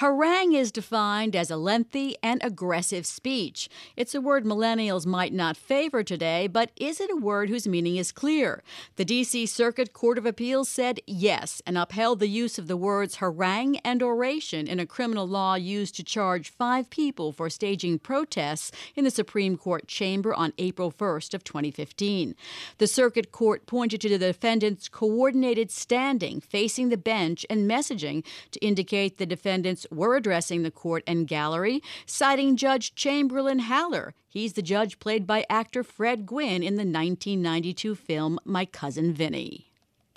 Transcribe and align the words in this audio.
Harangue 0.00 0.54
is 0.54 0.72
defined 0.72 1.36
as 1.36 1.50
a 1.50 1.58
lengthy 1.58 2.16
and 2.22 2.42
aggressive 2.42 3.04
speech. 3.04 3.68
It's 3.98 4.14
a 4.14 4.20
word 4.22 4.46
millennials 4.46 5.04
might 5.04 5.34
not 5.34 5.58
favor 5.58 6.02
today, 6.02 6.46
but 6.46 6.70
is 6.76 7.02
it 7.02 7.10
a 7.10 7.16
word 7.16 7.50
whose 7.50 7.68
meaning 7.68 7.98
is 7.98 8.10
clear? 8.10 8.62
The 8.96 9.04
D.C. 9.04 9.44
Circuit 9.44 9.92
Court 9.92 10.16
of 10.16 10.24
Appeals 10.24 10.70
said 10.70 11.00
yes 11.06 11.60
and 11.66 11.76
upheld 11.76 12.18
the 12.18 12.28
use 12.28 12.58
of 12.58 12.66
the 12.66 12.78
words 12.78 13.16
harangue 13.16 13.76
and 13.84 14.02
oration 14.02 14.66
in 14.66 14.80
a 14.80 14.86
criminal 14.86 15.28
law 15.28 15.56
used 15.56 15.96
to 15.96 16.02
charge 16.02 16.48
five 16.48 16.88
people 16.88 17.30
for 17.30 17.50
staging 17.50 17.98
protests 17.98 18.72
in 18.96 19.04
the 19.04 19.10
Supreme 19.10 19.58
Court 19.58 19.86
chamber 19.86 20.32
on 20.32 20.54
April 20.56 20.90
1st 20.90 21.34
of 21.34 21.44
2015. 21.44 22.34
The 22.78 22.86
Circuit 22.86 23.32
Court 23.32 23.66
pointed 23.66 24.00
to 24.00 24.08
the 24.08 24.18
defendant's 24.18 24.88
coordinated 24.88 25.70
standing 25.70 26.40
facing 26.40 26.88
the 26.88 26.96
bench 26.96 27.44
and 27.50 27.70
messaging 27.70 28.24
to 28.52 28.58
indicate 28.60 29.18
the 29.18 29.26
defendants 29.26 29.86
were 29.90 30.16
addressing 30.16 30.62
the 30.62 30.70
court 30.70 31.02
and 31.06 31.26
gallery, 31.26 31.82
citing 32.06 32.56
Judge 32.56 32.94
Chamberlain 32.94 33.60
Haller. 33.60 34.14
He's 34.28 34.52
the 34.52 34.62
judge 34.62 34.98
played 34.98 35.26
by 35.26 35.44
actor 35.50 35.82
Fred 35.82 36.26
Gwynne 36.26 36.62
in 36.62 36.74
the 36.74 36.84
1992 36.84 37.94
film 37.94 38.38
My 38.44 38.64
Cousin 38.64 39.12
Vinny. 39.12 39.66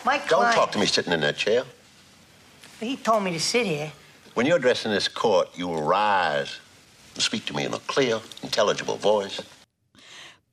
My 0.05 0.17
Don't 0.17 0.27
client, 0.27 0.55
talk 0.55 0.71
to 0.73 0.79
me 0.79 0.85
sitting 0.85 1.13
in 1.13 1.21
that 1.21 1.37
chair. 1.37 1.63
he 2.79 2.97
told 2.97 3.23
me 3.23 3.31
to 3.31 3.39
sit 3.39 3.65
here. 3.65 3.91
When 4.33 4.45
you're 4.45 4.57
addressing 4.57 4.91
this 4.91 5.07
court, 5.07 5.49
you 5.55 5.67
will 5.67 5.83
rise 5.83 6.59
and 7.13 7.23
speak 7.23 7.45
to 7.45 7.55
me 7.55 7.65
in 7.65 7.73
a 7.73 7.79
clear, 7.79 8.19
intelligible 8.41 8.97
voice. 8.97 9.41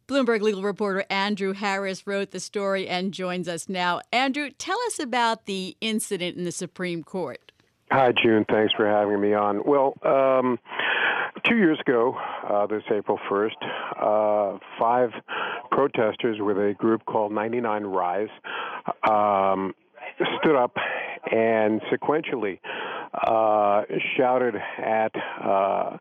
Bloomberg 0.06 0.40
legal 0.42 0.62
reporter 0.62 1.04
Andrew 1.08 1.52
Harris 1.52 2.06
wrote 2.06 2.32
the 2.32 2.40
story 2.40 2.88
and 2.88 3.14
joins 3.14 3.46
us 3.46 3.68
now. 3.68 4.00
Andrew, 4.12 4.50
tell 4.50 4.78
us 4.86 4.98
about 4.98 5.46
the 5.46 5.76
incident 5.80 6.36
in 6.36 6.44
the 6.44 6.50
Supreme 6.52 7.04
Court. 7.04 7.52
Hi, 7.92 8.12
June. 8.22 8.44
Thanks 8.48 8.72
for 8.76 8.86
having 8.86 9.20
me 9.20 9.34
on. 9.34 9.64
Well, 9.64 9.94
um, 10.04 10.60
two 11.44 11.56
years 11.56 11.76
ago, 11.80 12.14
uh, 12.48 12.68
this 12.68 12.84
April 12.88 13.18
1st, 13.28 13.56
uh, 14.00 14.58
five 14.78 15.10
protesters 15.72 16.36
with 16.38 16.56
a 16.56 16.72
group 16.78 17.04
called 17.04 17.32
99 17.32 17.82
Rise 17.82 18.28
um, 19.08 19.74
stood 20.38 20.54
up 20.54 20.76
and 21.32 21.80
sequentially 21.92 22.60
uh, 23.26 23.82
shouted 24.16 24.54
at 24.78 25.10
uh, 25.42 25.96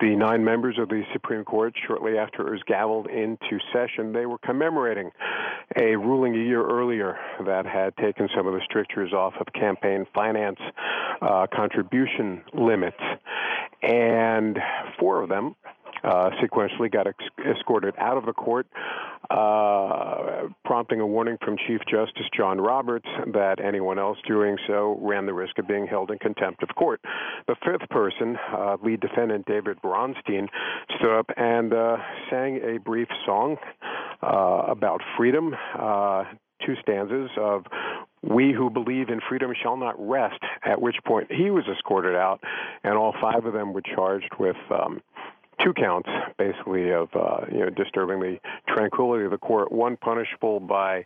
the 0.00 0.16
nine 0.16 0.44
members 0.44 0.78
of 0.80 0.88
the 0.88 1.02
Supreme 1.12 1.44
Court 1.44 1.74
shortly 1.86 2.18
after 2.18 2.48
it 2.48 2.50
was 2.50 2.62
gavelled 2.68 3.08
into 3.08 3.62
session. 3.72 4.12
They 4.12 4.26
were 4.26 4.38
commemorating 4.38 5.12
a 5.76 5.96
ruling 5.96 6.34
a 6.34 6.38
year 6.38 6.64
earlier 6.64 7.16
that 7.46 7.66
had 7.66 7.96
taken 7.96 8.28
some 8.36 8.46
of 8.46 8.54
the 8.54 8.60
strictures 8.64 9.12
off 9.12 9.34
of 9.40 9.46
campaign 9.52 10.06
finance 10.14 10.58
uh, 11.22 11.46
contribution 11.54 12.42
limits. 12.52 13.00
And 13.82 14.58
four 14.98 15.22
of 15.22 15.28
them 15.28 15.54
uh, 16.04 16.30
sequentially 16.42 16.90
got 16.90 17.06
ex- 17.06 17.24
escorted 17.46 17.94
out 17.98 18.16
of 18.16 18.26
the 18.26 18.32
court, 18.32 18.66
uh, 19.30 20.48
prompting 20.64 21.00
a 21.00 21.06
warning 21.06 21.36
from 21.44 21.56
Chief 21.66 21.80
Justice 21.90 22.26
John 22.36 22.60
Roberts 22.60 23.06
that 23.32 23.60
anyone 23.62 23.98
else 23.98 24.18
doing 24.26 24.56
so 24.66 24.98
ran 25.00 25.26
the 25.26 25.34
risk 25.34 25.58
of 25.58 25.68
being 25.68 25.86
held 25.86 26.10
in 26.10 26.18
contempt 26.18 26.62
of 26.62 26.70
court. 26.74 27.00
The 27.46 27.56
fifth 27.64 27.88
person, 27.90 28.36
uh, 28.52 28.76
lead 28.82 29.00
defendant 29.00 29.46
David 29.46 29.78
Bronstein, 29.82 30.48
stood 30.98 31.18
up 31.18 31.26
and 31.36 31.72
uh, 31.72 31.96
sang 32.30 32.60
a 32.62 32.78
brief 32.78 33.08
song 33.26 33.56
about 34.22 35.00
freedom. 35.16 35.54
Uh, 35.78 36.24
two 36.64 36.74
stanzas 36.82 37.30
of 37.38 37.64
we 38.22 38.52
who 38.52 38.68
believe 38.68 39.08
in 39.08 39.20
freedom 39.28 39.52
shall 39.60 39.76
not 39.76 39.94
rest, 39.98 40.40
at 40.62 40.80
which 40.80 40.96
point 41.06 41.32
he 41.32 41.50
was 41.50 41.64
escorted 41.66 42.14
out, 42.14 42.40
and 42.84 42.94
all 42.94 43.14
five 43.20 43.46
of 43.46 43.54
them 43.54 43.72
were 43.72 43.82
charged 43.82 44.34
with 44.38 44.56
um, 44.70 45.00
two 45.62 45.72
counts, 45.72 46.08
basically, 46.38 46.90
of 46.90 47.08
uh, 47.14 47.46
you 47.50 47.60
know 47.60 47.70
disturbing 47.70 48.20
the 48.20 48.38
tranquility 48.68 49.24
of 49.24 49.30
the 49.30 49.38
court. 49.38 49.72
One 49.72 49.96
punishable 49.96 50.60
by 50.60 51.04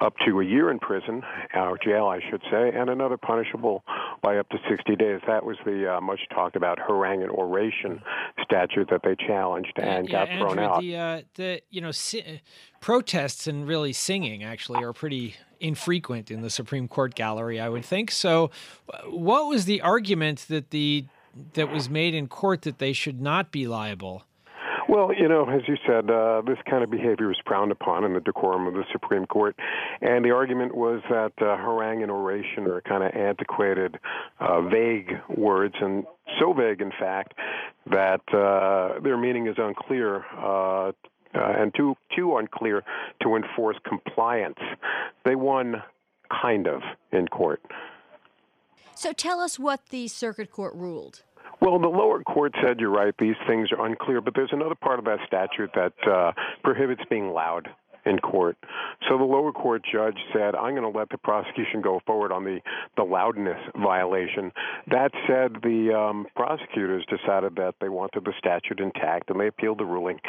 up 0.00 0.14
to 0.26 0.40
a 0.40 0.44
year 0.44 0.70
in 0.70 0.78
prison, 0.78 1.22
or 1.54 1.78
jail, 1.78 2.06
I 2.06 2.20
should 2.30 2.42
say, 2.50 2.70
and 2.74 2.90
another 2.90 3.16
punishable 3.16 3.84
by 4.22 4.38
up 4.38 4.48
to 4.50 4.58
60 4.68 4.96
days. 4.96 5.20
That 5.26 5.44
was 5.44 5.56
the 5.64 5.96
uh, 5.96 6.00
much 6.00 6.20
talked 6.34 6.56
about 6.56 6.78
harangue 6.78 7.22
and 7.22 7.30
oration 7.30 8.02
statute 8.42 8.88
that 8.90 9.02
they 9.02 9.16
challenged 9.26 9.78
and 9.78 10.08
yeah, 10.08 10.26
got 10.26 10.38
thrown 10.38 10.58
out. 10.58 10.80
The, 10.80 10.96
uh, 10.96 11.22
the 11.34 11.62
you 11.70 11.80
know 11.80 11.90
si- 11.90 12.40
protests 12.80 13.46
and 13.46 13.66
really 13.66 13.92
singing 13.92 14.44
actually 14.44 14.84
are 14.84 14.92
pretty 14.92 15.36
infrequent 15.60 16.30
in 16.30 16.42
the 16.42 16.50
Supreme 16.50 16.88
Court 16.88 17.14
gallery, 17.14 17.58
I 17.58 17.68
would 17.68 17.84
think. 17.84 18.10
So, 18.10 18.50
uh, 18.92 19.02
what 19.08 19.48
was 19.48 19.64
the 19.64 19.80
argument 19.80 20.46
that 20.48 20.70
the 20.70 21.06
that 21.54 21.70
was 21.70 21.88
made 21.88 22.14
in 22.14 22.28
court 22.28 22.62
that 22.62 22.78
they 22.78 22.92
should 22.92 23.20
not 23.20 23.50
be 23.50 23.66
liable? 23.66 24.24
Well, 24.88 25.12
you 25.14 25.28
know, 25.28 25.48
as 25.48 25.62
you 25.66 25.76
said, 25.86 26.10
uh, 26.10 26.42
this 26.46 26.58
kind 26.68 26.84
of 26.84 26.90
behavior 26.90 27.30
is 27.30 27.38
frowned 27.46 27.72
upon 27.72 28.04
in 28.04 28.12
the 28.12 28.20
decorum 28.20 28.66
of 28.66 28.74
the 28.74 28.84
Supreme 28.92 29.24
Court, 29.26 29.56
and 30.02 30.24
the 30.24 30.30
argument 30.30 30.74
was 30.74 31.00
that 31.08 31.32
uh, 31.40 31.56
harangue 31.56 32.02
and 32.02 32.10
oration 32.10 32.66
are 32.66 32.82
kind 32.82 33.02
of 33.02 33.12
antiquated, 33.14 33.98
uh, 34.40 34.60
vague 34.62 35.10
words, 35.36 35.74
and 35.80 36.04
so 36.38 36.52
vague, 36.52 36.80
in 36.82 36.92
fact, 36.98 37.34
that 37.90 38.20
uh, 38.32 39.00
their 39.00 39.16
meaning 39.16 39.46
is 39.46 39.56
unclear. 39.58 40.24
Uh, 40.36 40.92
uh, 41.36 41.52
and 41.58 41.74
too 41.74 41.96
too 42.14 42.36
unclear 42.36 42.84
to 43.20 43.34
enforce 43.34 43.76
compliance. 43.88 44.60
They 45.24 45.34
won, 45.34 45.82
kind 46.30 46.68
of, 46.68 46.82
in 47.10 47.26
court. 47.26 47.60
So 48.94 49.12
tell 49.12 49.40
us 49.40 49.58
what 49.58 49.80
the 49.90 50.08
circuit 50.08 50.50
court 50.50 50.74
ruled. 50.74 51.22
Well, 51.60 51.78
the 51.78 51.88
lower 51.88 52.22
court 52.22 52.54
said 52.62 52.80
you're 52.80 52.90
right; 52.90 53.14
these 53.18 53.36
things 53.46 53.70
are 53.72 53.86
unclear. 53.86 54.20
But 54.20 54.34
there's 54.34 54.52
another 54.52 54.74
part 54.74 54.98
of 54.98 55.04
that 55.06 55.18
statute 55.26 55.70
that 55.74 55.92
uh, 56.06 56.32
prohibits 56.62 57.02
being 57.08 57.30
loud 57.30 57.68
in 58.06 58.18
court. 58.18 58.56
So 59.08 59.18
the 59.18 59.24
lower 59.24 59.52
court 59.52 59.82
judge 59.90 60.18
said, 60.32 60.54
I'm 60.54 60.74
going 60.74 60.90
to 60.90 60.98
let 60.98 61.08
the 61.10 61.18
prosecution 61.18 61.80
go 61.80 62.00
forward 62.06 62.32
on 62.32 62.44
the, 62.44 62.60
the 62.96 63.02
loudness 63.02 63.58
violation. 63.76 64.52
That 64.90 65.12
said, 65.26 65.62
the 65.62 65.94
um, 65.94 66.26
prosecutors 66.36 67.04
decided 67.08 67.56
that 67.56 67.74
they 67.80 67.88
wanted 67.88 68.24
the 68.24 68.32
statute 68.38 68.80
intact 68.80 69.30
and 69.30 69.40
they 69.40 69.46
appealed 69.46 69.78
the 69.78 69.84
ruling. 69.84 70.20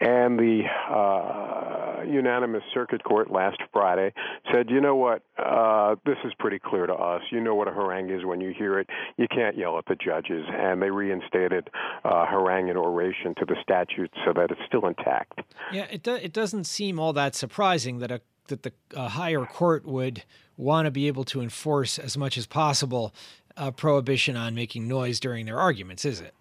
And 0.00 0.38
the 0.38 0.62
uh, 0.90 1.95
unanimous 2.04 2.62
circuit 2.74 3.02
court 3.04 3.30
last 3.30 3.58
Friday 3.72 4.12
said, 4.52 4.70
you 4.70 4.80
know 4.80 4.96
what, 4.96 5.22
uh, 5.38 5.96
this 6.04 6.16
is 6.24 6.32
pretty 6.38 6.58
clear 6.58 6.86
to 6.86 6.94
us. 6.94 7.22
You 7.30 7.40
know 7.40 7.54
what 7.54 7.68
a 7.68 7.72
harangue 7.72 8.10
is 8.10 8.24
when 8.24 8.40
you 8.40 8.52
hear 8.56 8.78
it. 8.78 8.88
You 9.16 9.26
can't 9.28 9.56
yell 9.56 9.78
at 9.78 9.86
the 9.86 9.96
judges. 9.96 10.44
And 10.52 10.82
they 10.82 10.90
reinstated 10.90 11.70
uh, 12.04 12.26
harangue 12.26 12.68
and 12.68 12.78
oration 12.78 13.34
to 13.38 13.44
the 13.44 13.56
statute 13.62 14.10
so 14.24 14.32
that 14.34 14.50
it's 14.50 14.60
still 14.66 14.86
intact. 14.86 15.40
Yeah, 15.72 15.86
it 15.90 16.02
do, 16.02 16.14
it 16.14 16.32
doesn't 16.32 16.64
seem 16.64 16.98
all 16.98 17.12
that 17.14 17.34
surprising 17.34 17.98
that 17.98 18.10
a 18.10 18.20
that 18.48 18.62
the 18.62 18.72
uh, 18.94 19.08
higher 19.08 19.44
court 19.44 19.84
would 19.84 20.22
want 20.56 20.86
to 20.86 20.90
be 20.92 21.08
able 21.08 21.24
to 21.24 21.40
enforce 21.40 21.98
as 21.98 22.16
much 22.16 22.38
as 22.38 22.46
possible 22.46 23.12
a 23.56 23.72
prohibition 23.72 24.36
on 24.36 24.54
making 24.54 24.86
noise 24.86 25.18
during 25.18 25.46
their 25.46 25.58
arguments, 25.58 26.04
is 26.04 26.20
it? 26.20 26.34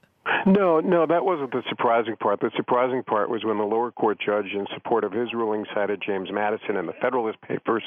No, 0.47 0.79
no, 0.79 1.05
that 1.05 1.23
wasn't 1.23 1.51
the 1.51 1.61
surprising 1.69 2.15
part. 2.15 2.39
The 2.39 2.51
surprising 2.55 3.03
part 3.03 3.29
was 3.29 3.43
when 3.43 3.57
the 3.57 3.63
lower 3.63 3.91
court 3.91 4.19
judge, 4.23 4.47
in 4.53 4.65
support 4.73 5.03
of 5.03 5.11
his 5.11 5.33
ruling, 5.33 5.65
cited 5.73 6.01
James 6.05 6.29
Madison 6.31 6.77
in 6.77 6.87
the 6.87 6.93
Federalist 6.93 7.39
Papers, 7.41 7.83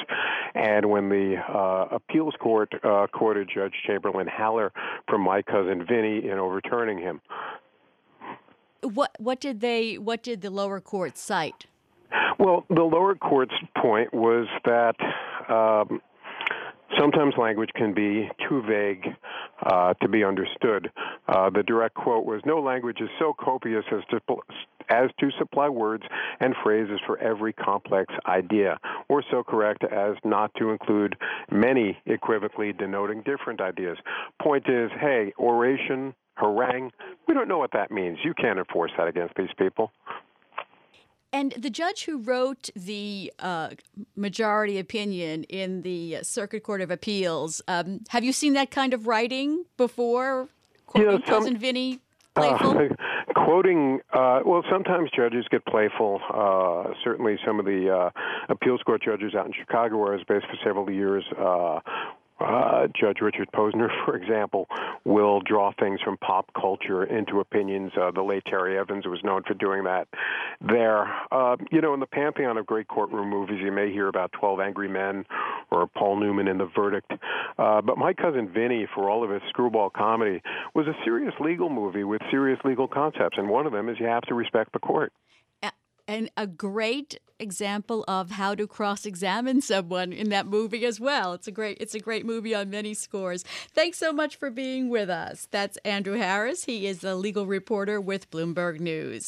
and 0.54 0.88
when 0.88 1.08
the 1.08 1.36
uh, 1.36 1.94
appeals 1.96 2.34
court 2.38 2.72
uh, 2.84 3.06
quoted 3.12 3.50
Judge 3.52 3.74
Chamberlain 3.86 4.28
Haller 4.28 4.72
from 5.08 5.22
My 5.22 5.42
Cousin 5.42 5.84
Vinny 5.86 6.28
in 6.28 6.38
overturning 6.38 6.98
him. 6.98 7.20
What 8.82 9.10
what 9.18 9.40
did 9.40 9.60
they 9.60 9.98
what 9.98 10.22
did 10.22 10.40
the 10.40 10.50
lower 10.50 10.80
court 10.80 11.18
cite? 11.18 11.66
Well, 12.38 12.64
the 12.70 12.84
lower 12.84 13.16
court's 13.16 13.54
point 13.76 14.14
was 14.14 14.46
that 14.64 14.94
um, 15.48 16.00
sometimes 16.96 17.34
language 17.36 17.70
can 17.74 17.92
be 17.92 18.30
too 18.48 18.62
vague 18.62 19.06
uh, 19.66 19.94
to 19.94 20.08
be 20.08 20.24
understood. 20.24 20.90
Uh, 21.28 21.50
the 21.50 21.62
direct 21.62 21.94
quote 21.94 22.24
was, 22.24 22.40
"No 22.44 22.58
language 22.60 23.00
is 23.00 23.10
so 23.18 23.32
copious 23.32 23.84
as 23.92 24.02
to." 24.10 24.20
As 24.90 25.10
to 25.20 25.30
supply 25.32 25.68
words 25.68 26.04
and 26.40 26.54
phrases 26.62 26.98
for 27.04 27.18
every 27.18 27.52
complex 27.52 28.14
idea, 28.24 28.78
or 29.10 29.22
so 29.30 29.44
correct 29.44 29.84
as 29.84 30.16
not 30.24 30.50
to 30.54 30.70
include 30.70 31.14
many 31.50 31.98
equivocally 32.06 32.72
denoting 32.72 33.20
different 33.20 33.60
ideas. 33.60 33.98
Point 34.40 34.66
is, 34.66 34.90
hey, 34.98 35.34
oration, 35.38 36.14
harangue, 36.38 36.90
we 37.26 37.34
don't 37.34 37.48
know 37.48 37.58
what 37.58 37.72
that 37.72 37.90
means. 37.90 38.16
You 38.24 38.32
can't 38.32 38.58
enforce 38.58 38.92
that 38.96 39.08
against 39.08 39.34
these 39.34 39.52
people. 39.58 39.92
And 41.34 41.52
the 41.52 41.68
judge 41.68 42.04
who 42.04 42.22
wrote 42.22 42.70
the 42.74 43.30
uh, 43.38 43.70
majority 44.16 44.78
opinion 44.78 45.44
in 45.44 45.82
the 45.82 46.20
Circuit 46.22 46.62
Court 46.62 46.80
of 46.80 46.90
Appeals, 46.90 47.60
um, 47.68 48.00
have 48.08 48.24
you 48.24 48.32
seen 48.32 48.54
that 48.54 48.70
kind 48.70 48.94
of 48.94 49.06
writing 49.06 49.66
before? 49.76 50.48
Quoting 50.88 51.10
Yeah, 51.10 51.16
some- 51.18 51.22
Cousin 51.22 51.56
Vinny 51.58 52.00
playful? 52.34 52.78
Uh, 52.78 53.34
quoting, 53.44 54.00
uh, 54.12 54.40
well, 54.44 54.62
sometimes 54.70 55.10
judges 55.10 55.44
get 55.50 55.64
playful. 55.66 56.20
Uh, 56.32 56.92
certainly, 57.02 57.36
some 57.44 57.58
of 57.58 57.64
the 57.66 57.90
uh, 57.94 58.10
appeals 58.48 58.80
court 58.82 59.02
judges 59.02 59.34
out 59.34 59.46
in 59.46 59.52
Chicago, 59.52 59.96
where 59.98 60.12
I 60.12 60.16
was 60.16 60.24
based 60.28 60.46
for 60.46 60.56
several 60.64 60.90
years, 60.90 61.24
uh, 61.38 61.80
Uh, 62.40 62.86
Judge 62.94 63.20
Richard 63.20 63.48
Posner, 63.52 63.88
for 64.04 64.14
example, 64.14 64.68
will 65.04 65.40
draw 65.40 65.72
things 65.80 65.98
from 66.00 66.16
pop 66.18 66.46
culture 66.54 67.02
into 67.02 67.40
opinions. 67.40 67.90
Uh, 68.00 68.12
the 68.12 68.22
late 68.22 68.44
Terry 68.46 68.78
Evans 68.78 69.06
was 69.06 69.18
known 69.24 69.42
for 69.42 69.54
doing 69.54 69.82
that 69.82 70.06
there. 70.60 71.12
Uh, 71.32 71.56
you 71.72 71.80
know, 71.80 71.94
in 71.94 71.98
the 72.00 72.06
pantheon 72.06 72.56
of 72.56 72.64
great 72.64 72.86
courtroom 72.86 73.28
movies, 73.28 73.58
you 73.60 73.72
may 73.72 73.90
hear 73.90 74.06
about 74.06 74.30
12 74.38 74.60
Angry 74.60 74.86
Men 74.88 75.24
or 75.70 75.86
Paul 75.86 76.20
Newman 76.20 76.48
in 76.48 76.58
The 76.58 76.68
Verdict. 76.74 77.12
Uh, 77.58 77.80
but 77.80 77.98
My 77.98 78.12
Cousin 78.12 78.48
Vinny, 78.52 78.86
for 78.94 79.10
all 79.10 79.24
of 79.24 79.30
his 79.30 79.42
screwball 79.48 79.90
comedy, 79.90 80.42
was 80.74 80.86
a 80.86 80.94
serious 81.04 81.34
legal 81.40 81.70
movie 81.70 82.04
with 82.04 82.20
serious 82.30 82.58
legal 82.64 82.88
concepts. 82.88 83.38
And 83.38 83.48
one 83.48 83.66
of 83.66 83.72
them 83.72 83.88
is 83.88 83.98
you 84.00 84.06
have 84.06 84.22
to 84.22 84.34
respect 84.34 84.72
the 84.72 84.78
court 84.78 85.12
and 86.08 86.30
a 86.38 86.46
great 86.46 87.20
example 87.38 88.04
of 88.08 88.32
how 88.32 88.54
to 88.54 88.66
cross-examine 88.66 89.60
someone 89.60 90.12
in 90.12 90.30
that 90.30 90.46
movie 90.46 90.84
as 90.84 90.98
well. 90.98 91.34
It's 91.34 91.46
a 91.46 91.52
great 91.52 91.76
it's 91.80 91.94
a 91.94 92.00
great 92.00 92.26
movie 92.26 92.54
on 92.54 92.70
many 92.70 92.94
scores. 92.94 93.44
Thanks 93.74 93.98
so 93.98 94.12
much 94.12 94.34
for 94.36 94.50
being 94.50 94.88
with 94.88 95.10
us. 95.10 95.46
That's 95.52 95.76
Andrew 95.84 96.16
Harris. 96.16 96.64
He 96.64 96.86
is 96.86 97.04
a 97.04 97.14
legal 97.14 97.46
reporter 97.46 98.00
with 98.00 98.30
Bloomberg 98.30 98.80
News. 98.80 99.26